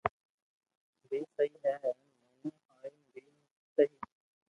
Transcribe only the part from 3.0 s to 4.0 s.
بي سھي